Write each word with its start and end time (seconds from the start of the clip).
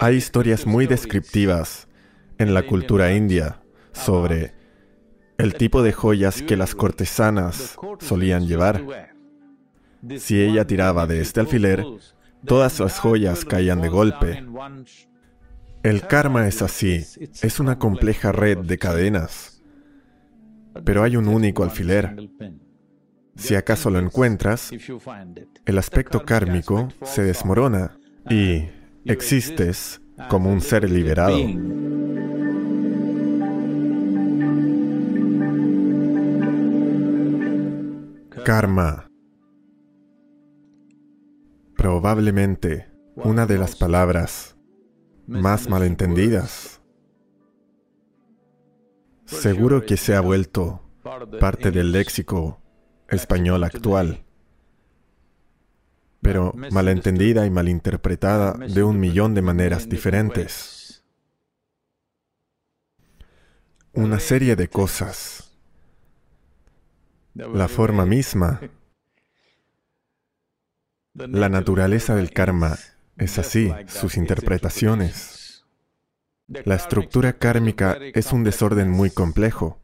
Hay 0.00 0.16
historias 0.16 0.66
muy 0.66 0.86
descriptivas 0.86 1.86
en 2.38 2.54
la 2.54 2.66
cultura 2.66 3.12
india 3.12 3.60
sobre 3.92 4.54
el 5.36 5.52
tipo 5.54 5.82
de 5.82 5.92
joyas 5.92 6.40
que 6.40 6.56
las 6.56 6.74
cortesanas 6.74 7.76
solían 7.98 8.46
llevar. 8.46 8.82
Si 10.16 10.40
ella 10.40 10.66
tiraba 10.66 11.06
de 11.06 11.20
este 11.20 11.40
alfiler, 11.40 11.84
todas 12.46 12.80
las 12.80 12.98
joyas 12.98 13.44
caían 13.44 13.82
de 13.82 13.88
golpe. 13.90 14.42
El 15.82 16.06
karma 16.06 16.48
es 16.48 16.62
así, 16.62 17.04
es 17.20 17.60
una 17.60 17.78
compleja 17.78 18.32
red 18.32 18.56
de 18.58 18.78
cadenas, 18.78 19.62
pero 20.82 21.02
hay 21.02 21.16
un 21.16 21.28
único 21.28 21.62
alfiler. 21.62 22.16
Si 23.36 23.54
acaso 23.54 23.90
lo 23.90 23.98
encuentras, 23.98 24.70
el 25.66 25.78
aspecto 25.78 26.24
kármico 26.24 26.88
se 27.02 27.22
desmorona 27.22 27.98
y 28.30 28.64
existes 29.04 30.00
como 30.28 30.52
un 30.52 30.60
ser 30.60 30.90
liberado. 30.90 31.38
Karma. 38.44 39.06
Probablemente 41.76 42.90
una 43.16 43.46
de 43.46 43.58
las 43.58 43.76
palabras 43.76 44.56
más 45.26 45.68
malentendidas. 45.68 46.82
Seguro 49.24 49.86
que 49.86 49.96
se 49.96 50.14
ha 50.14 50.20
vuelto 50.20 50.82
parte 51.38 51.70
del 51.70 51.92
léxico 51.92 52.60
español 53.08 53.64
actual, 53.64 54.24
pero 56.20 56.52
malentendida 56.70 57.46
y 57.46 57.50
malinterpretada 57.50 58.52
de 58.52 58.82
un 58.82 59.00
millón 59.00 59.34
de 59.34 59.42
maneras 59.42 59.88
diferentes. 59.88 61.04
Una 63.92 64.20
serie 64.20 64.54
de 64.56 64.68
cosas. 64.68 65.58
La 67.34 67.68
forma 67.68 68.06
misma. 68.06 68.60
La 71.14 71.48
naturaleza 71.48 72.14
del 72.14 72.30
karma 72.30 72.78
es 73.16 73.38
así, 73.38 73.72
sus 73.88 74.16
interpretaciones. 74.16 75.66
La 76.46 76.76
estructura 76.76 77.32
kármica 77.32 77.98
es 78.14 78.32
un 78.32 78.44
desorden 78.44 78.90
muy 78.90 79.10
complejo. 79.10 79.80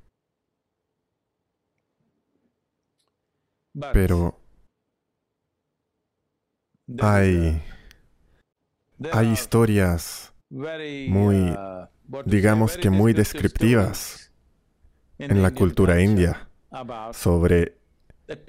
Pero 3.93 4.41
hay, 7.01 7.63
hay 9.13 9.29
historias 9.29 10.33
muy, 10.49 11.55
digamos 12.25 12.77
que 12.77 12.91
muy 12.91 13.13
descriptivas 13.13 14.33
en 15.19 15.43
la 15.43 15.51
cultura 15.51 16.01
india 16.01 16.49
sobre 17.13 17.79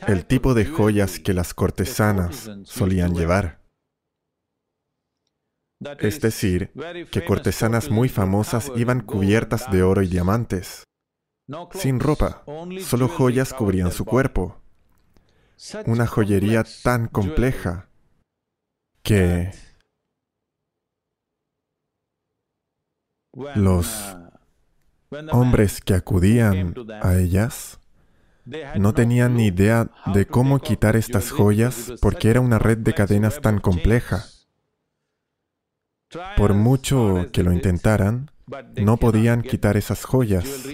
el 0.08 0.26
tipo 0.26 0.54
de 0.54 0.66
joyas 0.66 1.20
que 1.20 1.34
las 1.34 1.54
cortesanas 1.54 2.50
solían 2.64 3.14
llevar. 3.14 3.62
Es 6.00 6.20
decir, 6.22 6.72
que 7.12 7.24
cortesanas 7.24 7.92
muy 7.92 8.10
famosas 8.10 8.72
iban 8.76 9.02
cubiertas 9.02 9.70
de 9.72 9.84
oro 9.84 10.02
y 10.02 10.08
diamantes, 10.08 10.84
sin 11.74 12.00
ropa, 12.00 12.44
solo 12.82 13.08
joyas 13.08 13.54
cubrían 13.54 13.92
su 13.92 14.04
cuerpo. 14.06 14.60
Una 15.86 16.06
joyería 16.06 16.64
tan 16.84 17.08
compleja 17.08 17.87
que 19.08 19.54
los 23.56 24.18
hombres 25.32 25.80
que 25.80 25.94
acudían 25.94 26.76
a 27.02 27.16
ellas 27.16 27.80
no 28.76 28.94
tenían 28.94 29.36
ni 29.36 29.48
idea 29.48 29.90
de 30.14 30.28
cómo 30.28 30.60
quitar 30.60 30.98
estas 30.98 31.32
joyas 31.32 31.94
porque 32.02 32.30
era 32.30 32.42
una 32.42 32.60
red 32.60 32.80
de 32.80 32.94
cadenas 32.94 33.40
tan 33.40 33.62
compleja. 33.62 34.26
Por 36.36 36.54
mucho 36.54 37.28
que 37.32 37.44
lo 37.44 37.54
intentaran, 37.54 38.30
no 38.76 38.98
podían 38.98 39.42
quitar 39.42 39.78
esas 39.78 40.04
joyas. 40.04 40.68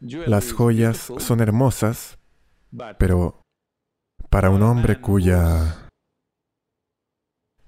Las 0.00 0.52
joyas 0.52 1.12
son 1.18 1.40
hermosas, 1.40 2.18
pero 2.98 3.42
para 4.30 4.48
un 4.48 4.62
hombre 4.62 4.98
cuya 4.98 5.81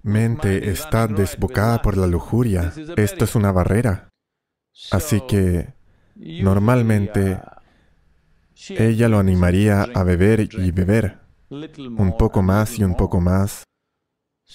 mente 0.05 0.71
está 0.71 1.09
desbocada 1.09 1.81
por 1.83 1.97
la 1.97 2.07
lujuria, 2.07 2.73
esto 2.97 3.25
es 3.25 3.35
una 3.35 3.51
barrera. 3.51 4.11
Así 4.91 5.23
que 5.27 5.75
normalmente 6.15 7.41
ella 8.69 9.09
lo 9.09 9.19
animaría 9.19 9.83
a 9.83 10.05
beber 10.05 10.49
y 10.53 10.71
beber 10.71 11.21
un 11.51 12.17
poco 12.19 12.43
más 12.43 12.79
y 12.79 12.85
un 12.85 12.97
poco 12.97 13.21
más, 13.21 13.65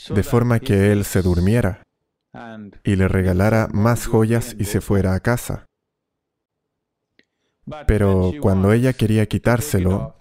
de 0.10 0.24
forma 0.24 0.60
que 0.60 0.92
él 0.92 1.04
se 1.04 1.22
durmiera 1.22 1.84
y 2.84 2.96
le 2.96 3.08
regalara 3.08 3.68
más 3.74 4.06
joyas 4.06 4.56
y 4.60 4.66
se 4.66 4.82
fuera 4.82 5.16
a 5.16 5.20
casa. 5.20 5.66
Pero 7.88 8.34
cuando 8.40 8.72
ella 8.72 8.94
quería 8.94 9.26
quitárselo, 9.26 10.16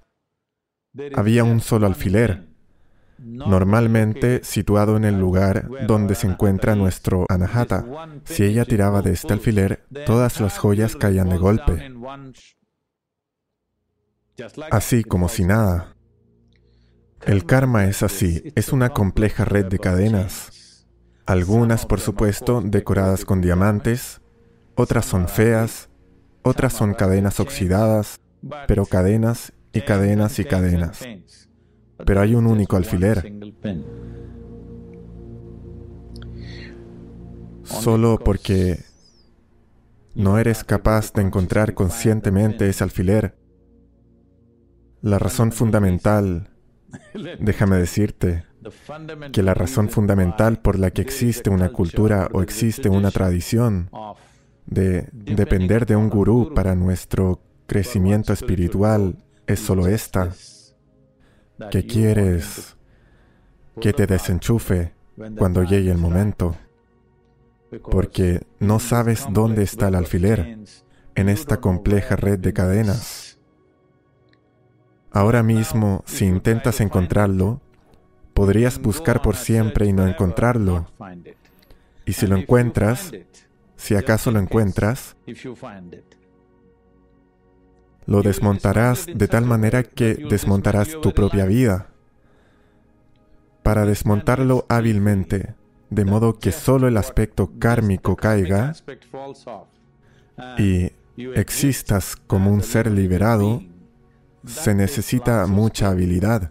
había 1.15 1.45
un 1.45 1.61
solo 1.61 1.87
alfiler, 1.87 2.48
normalmente 3.19 4.41
situado 4.45 4.97
en 4.97 5.05
el 5.05 5.19
lugar 5.19 5.69
donde 5.87 6.15
se 6.15 6.27
encuentra 6.27 6.75
nuestro 6.75 7.27
anahata. 7.29 7.85
Si 8.25 8.45
ella 8.45 8.65
tiraba 8.65 9.03
de 9.03 9.13
este 9.13 9.33
alfiler, 9.33 9.85
todas 10.07 10.41
las 10.41 10.59
joyas 10.59 10.97
caían 10.97 11.29
de 11.29 11.39
golpe, 11.39 11.93
así 14.71 15.05
como 15.05 15.29
si 15.29 15.45
nada. 15.45 15.95
El 17.27 17.45
karma 17.45 17.87
es 17.87 18.03
así, 18.03 18.53
es 18.55 18.73
una 18.73 18.91
compleja 18.91 19.45
red 19.45 19.67
de 19.67 19.79
cadenas. 19.79 20.87
Algunas, 21.27 21.85
por 21.85 22.01
supuesto, 22.01 22.63
decoradas 22.65 23.25
con 23.25 23.41
diamantes, 23.41 24.21
otras 24.77 25.05
son 25.05 25.29
feas, 25.29 25.91
otras 26.43 26.73
son 26.73 26.95
cadenas 26.95 27.41
oxidadas, 27.41 28.21
pero 28.67 28.87
cadenas 28.87 29.53
y 29.73 29.83
cadenas 29.83 30.39
y 30.39 30.45
cadenas. 30.45 31.05
Pero 32.05 32.21
hay 32.21 32.35
un 32.35 32.47
único 32.47 32.77
alfiler. 32.77 33.33
Solo 37.65 38.19
porque 38.19 38.79
no 40.15 40.39
eres 40.39 40.65
capaz 40.65 41.13
de 41.13 41.23
encontrar 41.23 41.75
conscientemente 41.75 42.69
ese 42.69 42.83
alfiler. 42.83 43.37
La 45.01 45.19
razón 45.19 45.53
fundamental, 45.53 46.51
déjame 47.41 47.77
decirte, 47.77 48.45
que 49.33 49.43
la 49.43 49.55
razón 49.55 49.89
fundamental 49.89 50.61
por 50.61 50.79
la 50.79 50.91
que 50.91 51.03
existe 51.03 51.51
una 51.51 51.69
cultura 51.69 52.29
o 52.33 52.43
existe 52.43 52.89
una 52.89 53.11
tradición 53.11 53.91
de 54.67 55.09
depender 55.13 55.87
de 55.87 55.97
un 55.97 56.11
gurú 56.11 56.53
para 56.55 56.75
nuestro 56.75 57.41
crecimiento 57.67 58.33
espiritual 58.33 59.25
es 59.47 59.61
solo 59.61 59.87
esta, 59.87 60.35
que 61.71 61.87
quieres 61.87 62.77
que 63.81 63.93
te 63.93 64.07
desenchufe 64.07 64.93
cuando 65.37 65.63
llegue 65.63 65.91
el 65.91 65.99
momento, 65.99 66.57
porque 67.91 68.43
no 68.61 68.79
sabes 68.79 69.27
dónde 69.31 69.63
está 69.63 69.89
el 69.89 69.95
alfiler 69.95 70.59
en 71.15 71.29
esta 71.29 71.61
compleja 71.61 72.17
red 72.17 72.39
de 72.39 72.53
cadenas. 72.53 73.39
Ahora 75.11 75.43
mismo, 75.43 76.05
si 76.07 76.27
intentas 76.27 76.81
encontrarlo, 76.81 77.61
podrías 78.35 78.81
buscar 78.81 79.21
por 79.23 79.37
siempre 79.37 79.87
y 79.87 79.93
no 79.93 80.07
encontrarlo. 80.07 80.87
Y 82.05 82.13
si 82.13 82.27
lo 82.27 82.37
encuentras, 82.37 83.13
si 83.77 83.97
acaso 83.97 84.31
lo 84.31 84.39
encuentras, 84.39 85.17
lo 88.09 88.23
desmontarás 88.23 89.05
de 89.05 89.29
tal 89.29 89.45
manera 89.45 89.83
que 89.83 90.15
desmontarás 90.15 90.99
tu 91.03 91.13
propia 91.13 91.45
vida. 91.45 91.89
Para 93.63 93.85
desmontarlo 93.85 94.65
hábilmente, 94.71 95.55
de 95.91 96.07
modo 96.07 96.39
que 96.39 96.51
solo 96.51 96.89
el 96.89 96.97
aspecto 96.97 97.51
kármico 97.59 98.17
caiga 98.17 98.73
y 100.57 100.91
existas 101.35 102.17
como 102.17 102.51
un 102.51 102.63
ser 102.63 102.91
liberado, 102.91 103.63
se 104.47 104.75
necesita 104.75 105.47
mucha 105.47 105.91
habilidad. 105.91 106.51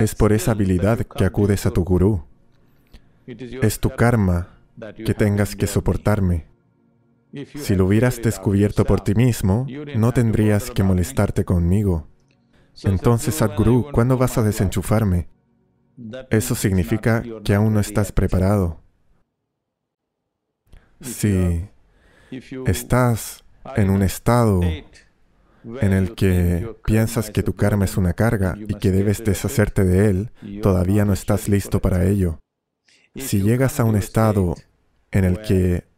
Es 0.00 0.16
por 0.16 0.32
esa 0.32 0.50
habilidad 0.50 1.06
que 1.06 1.24
acudes 1.24 1.66
a 1.66 1.70
tu 1.70 1.84
gurú. 1.84 2.24
Es 3.28 3.78
tu 3.78 3.90
karma 3.90 4.48
que 4.96 5.14
tengas 5.14 5.54
que 5.54 5.68
soportarme. 5.68 6.49
Si 7.32 7.74
lo 7.76 7.86
hubieras 7.86 8.20
descubierto 8.22 8.84
por 8.84 9.02
ti 9.02 9.14
mismo, 9.14 9.66
no 9.96 10.12
tendrías 10.12 10.70
que 10.70 10.82
molestarte 10.82 11.44
conmigo. 11.44 12.08
Entonces, 12.82 13.36
Sadhguru, 13.36 13.90
¿cuándo 13.92 14.16
vas 14.16 14.38
a 14.38 14.42
desenchufarme? 14.42 15.28
Eso 16.30 16.54
significa 16.54 17.22
que 17.44 17.54
aún 17.54 17.74
no 17.74 17.80
estás 17.80 18.10
preparado. 18.10 18.82
Si 21.00 21.68
estás 22.66 23.44
en 23.76 23.90
un 23.90 24.02
estado 24.02 24.60
en 24.62 25.92
el 25.92 26.14
que 26.14 26.74
piensas 26.84 27.30
que 27.30 27.42
tu 27.42 27.54
karma 27.54 27.84
es 27.84 27.96
una 27.96 28.14
carga 28.14 28.56
y 28.56 28.74
que 28.74 28.90
debes 28.90 29.22
deshacerte 29.24 29.84
de 29.84 30.08
él, 30.08 30.30
todavía 30.62 31.04
no 31.04 31.12
estás 31.12 31.48
listo 31.48 31.80
para 31.80 32.04
ello. 32.04 32.38
Si 33.14 33.42
llegas 33.42 33.78
a 33.78 33.84
un 33.84 33.96
estado 33.96 34.54
en 35.10 35.24
el 35.24 35.40
que 35.42 35.89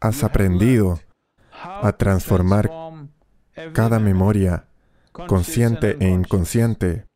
has 0.00 0.24
aprendido 0.24 1.00
a 1.52 1.92
transformar 1.92 2.70
cada 3.72 3.98
memoria, 3.98 4.66
consciente 5.12 5.96
e 6.00 6.08
inconsciente, 6.08 7.06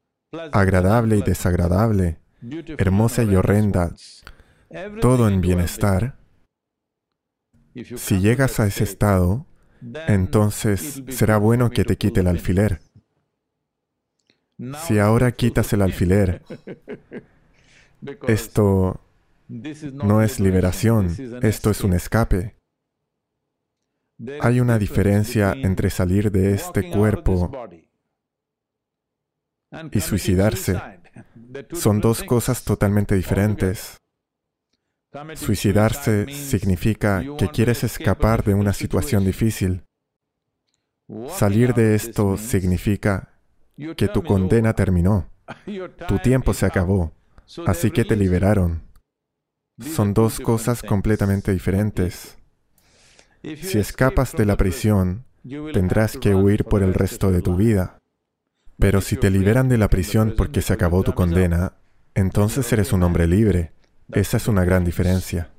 agradable 0.53 1.17
y 1.17 1.23
desagradable, 1.23 2.19
hermosa 2.79 3.23
y 3.23 3.35
horrenda, 3.35 3.95
todo 5.01 5.29
en 5.29 5.41
bienestar, 5.41 6.17
si 7.75 8.21
llegas 8.21 8.61
a 8.61 8.67
ese 8.67 8.85
estado, 8.85 9.47
entonces 10.07 11.03
será 11.09 11.39
bueno 11.39 11.71
que 11.71 11.85
te 11.85 11.97
quite 11.97 12.21
el 12.21 12.29
alfiler. 12.29 12.81
Si 14.87 14.99
ahora 15.01 15.33
quitas 15.33 15.73
el 15.73 15.83
alfiler, 15.83 16.43
esto 18.29 19.01
no 19.49 20.23
es 20.23 20.39
liberación, 20.39 21.09
esto 21.43 21.71
es 21.71 21.81
un 21.81 21.95
escape. 21.95 22.55
Hay 24.41 24.61
una 24.61 24.79
diferencia 24.79 25.53
entre 25.53 25.91
salir 25.91 26.31
de 26.31 26.55
este 26.55 26.91
cuerpo 26.91 27.51
y 29.91 30.01
suicidarse. 30.01 30.81
Son 31.73 32.01
dos 32.01 32.23
cosas 32.23 32.63
totalmente 32.65 33.15
diferentes. 33.15 33.99
Suicidarse 35.35 36.27
significa 36.33 37.23
que 37.39 37.49
quieres 37.49 37.85
escapar 37.85 38.45
de 38.45 38.55
una 38.55 38.73
situación 38.73 39.25
difícil. 39.25 39.85
Salir 41.29 41.75
de 41.75 41.95
esto 41.95 42.37
significa 42.37 43.41
que 43.97 44.09
tu 44.09 44.23
condena 44.23 44.73
terminó. 44.75 45.29
Tu 46.09 46.19
tiempo 46.19 46.55
se 46.55 46.67
acabó. 46.67 47.13
Así 47.67 47.91
que 47.91 48.05
te 48.05 48.17
liberaron. 48.17 48.83
Son 49.79 50.15
dos 50.15 50.41
cosas 50.41 50.83
completamente 50.83 51.53
diferentes. 51.53 52.39
Si 53.61 53.79
escapas 53.79 54.33
de 54.33 54.47
la 54.47 54.57
prisión, 54.57 55.25
tendrás 55.73 56.17
que 56.17 56.35
huir 56.35 56.65
por 56.65 56.83
el 56.83 56.95
resto 56.95 57.31
de 57.31 57.43
tu 57.43 57.57
vida. 57.57 57.99
Pero 58.79 59.01
si 59.01 59.17
te 59.17 59.31
liberan 59.31 59.69
de 59.69 59.79
la 59.79 59.89
prisión 59.89 60.35
porque 60.37 60.63
se 60.63 60.73
acabó 60.73 61.03
tu 61.03 61.15
condena, 61.15 61.75
entonces 62.15 62.73
eres 62.73 62.93
un 62.93 63.03
hombre 63.03 63.27
libre. 63.27 63.73
Esa 64.13 64.39
es 64.39 64.49
una 64.49 64.65
gran 64.65 64.85
diferencia. 64.85 65.51